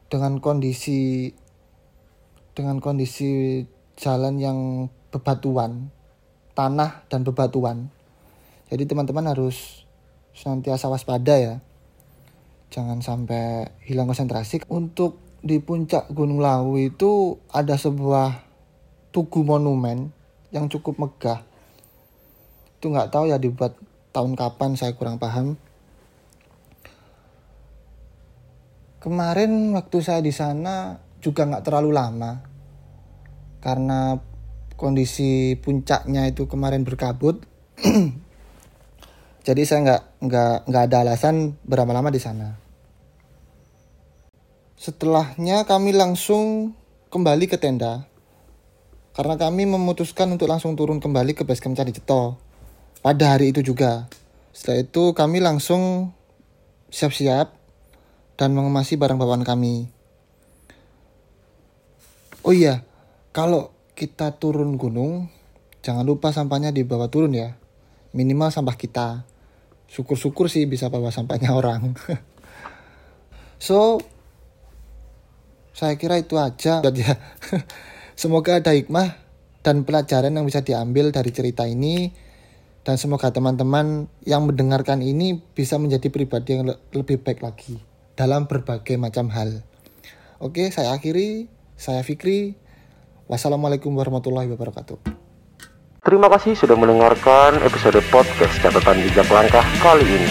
dengan 0.06 0.38
kondisi 0.38 1.34
dengan 2.54 2.78
kondisi 2.78 3.66
jalan 3.98 4.38
yang 4.38 4.58
bebatuan, 5.10 5.90
tanah 6.54 7.10
dan 7.10 7.26
bebatuan 7.26 7.90
jadi 8.74 8.90
teman-teman 8.90 9.28
harus 9.28 9.84
senantiasa 10.32 10.88
waspada 10.88 11.36
ya. 11.36 11.54
Jangan 12.74 13.04
sampai 13.04 13.70
hilang 13.86 14.10
konsentrasi. 14.10 14.64
Untuk 14.66 15.20
di 15.44 15.60
puncak 15.60 16.10
Gunung 16.10 16.40
Lawu 16.40 16.80
itu 16.80 17.38
ada 17.54 17.76
sebuah 17.76 18.42
tugu 19.14 19.44
monumen 19.46 20.10
yang 20.50 20.66
cukup 20.66 20.96
megah. 20.98 21.44
Itu 22.80 22.90
nggak 22.90 23.14
tahu 23.14 23.30
ya 23.30 23.38
dibuat 23.38 23.76
tahun 24.14 24.38
kapan 24.38 24.78
saya 24.78 24.94
kurang 24.94 25.18
paham. 25.18 25.58
Kemarin 29.02 29.74
waktu 29.74 29.98
saya 30.00 30.22
di 30.22 30.30
sana 30.30 31.02
juga 31.18 31.44
nggak 31.44 31.66
terlalu 31.66 31.90
lama 31.92 32.40
karena 33.60 34.16
kondisi 34.78 35.58
puncaknya 35.58 36.30
itu 36.30 36.46
kemarin 36.46 36.86
berkabut 36.86 37.42
Jadi 39.44 39.62
saya 39.68 39.80
nggak 39.84 40.02
nggak 40.24 40.56
nggak 40.72 40.84
ada 40.88 40.96
alasan 41.04 41.60
berlama-lama 41.68 42.08
di 42.08 42.16
sana. 42.16 42.56
Setelahnya 44.80 45.68
kami 45.68 45.92
langsung 45.92 46.72
kembali 47.12 47.44
ke 47.44 47.60
tenda 47.60 48.08
karena 49.12 49.36
kami 49.36 49.68
memutuskan 49.68 50.32
untuk 50.32 50.48
langsung 50.48 50.80
turun 50.80 50.96
kembali 50.96 51.36
ke 51.36 51.44
basecamp 51.44 51.76
Candi 51.76 51.92
Ceto 51.92 52.40
pada 53.04 53.36
hari 53.36 53.52
itu 53.52 53.60
juga. 53.60 54.08
Setelah 54.56 54.88
itu 54.88 55.12
kami 55.12 55.44
langsung 55.44 56.16
siap-siap 56.88 57.52
dan 58.40 58.56
mengemasi 58.56 58.96
barang 58.96 59.20
bawaan 59.20 59.44
kami. 59.44 59.92
Oh 62.40 62.56
iya, 62.56 62.80
kalau 63.36 63.76
kita 63.92 64.40
turun 64.40 64.80
gunung, 64.80 65.28
jangan 65.84 66.08
lupa 66.08 66.32
sampahnya 66.32 66.72
dibawa 66.72 67.12
turun 67.12 67.36
ya. 67.36 67.60
Minimal 68.16 68.48
sampah 68.48 68.80
kita 68.80 69.28
syukur-syukur 69.94 70.50
sih 70.50 70.66
bisa 70.66 70.90
bawa 70.90 71.14
sampahnya 71.14 71.54
orang 71.58 71.94
so 73.62 74.02
saya 75.74 75.94
kira 75.94 76.18
itu 76.18 76.38
aja 76.38 76.82
semoga 78.20 78.58
ada 78.58 78.74
hikmah 78.74 79.14
dan 79.64 79.86
pelajaran 79.86 80.34
yang 80.34 80.46
bisa 80.46 80.60
diambil 80.66 81.14
dari 81.14 81.30
cerita 81.30 81.64
ini 81.66 82.10
dan 82.84 83.00
semoga 83.00 83.32
teman-teman 83.32 84.06
yang 84.28 84.44
mendengarkan 84.44 85.00
ini 85.00 85.40
bisa 85.56 85.80
menjadi 85.80 86.12
pribadi 86.12 86.60
yang 86.60 86.68
le 86.68 86.76
lebih 86.92 87.16
baik 87.24 87.40
lagi 87.40 87.80
dalam 88.14 88.44
berbagai 88.44 89.00
macam 89.00 89.32
hal. 89.32 89.64
Oke, 90.38 90.68
saya 90.68 90.92
akhiri. 90.92 91.48
Saya 91.74 92.04
Fikri. 92.04 92.54
Wassalamualaikum 93.26 93.90
warahmatullahi 93.96 94.46
wabarakatuh. 94.52 95.00
Terima 96.04 96.28
kasih 96.28 96.52
sudah 96.52 96.76
mendengarkan 96.76 97.56
episode 97.64 97.96
podcast 98.12 98.52
catatan 98.60 99.00
jejak 99.08 99.24
langkah 99.32 99.64
kali 99.80 100.04
ini. 100.04 100.30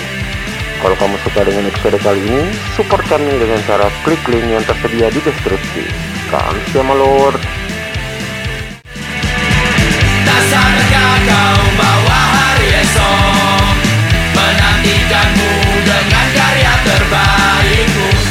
Kalau 0.78 0.94
kamu 1.02 1.18
suka 1.26 1.42
dengan 1.42 1.66
episode 1.66 1.98
kali 2.06 2.22
ini, 2.22 2.54
support 2.78 3.02
kami 3.10 3.34
dengan 3.42 3.58
cara 3.66 3.90
klik 4.06 4.22
link 4.30 4.46
yang 4.46 4.64
tersedia 4.70 5.10
di 5.10 5.20
deskripsi. 5.26 5.84
Kami 6.30 6.62
siapa 6.70 6.94
Lord. 6.94 7.63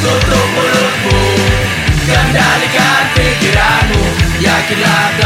untuk 0.03 0.45
mulutmu 0.51 1.19
Kendalikan 2.03 3.03
pikiranmu 3.15 4.03
Yakinlah 4.43 5.22